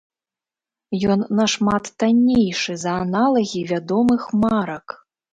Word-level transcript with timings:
Ён 1.15 1.19
нашмат 1.39 1.83
таннейшы 2.03 2.77
за 2.83 2.93
аналагі 3.01 3.61
вядомых 3.73 4.21
марак. 4.45 4.85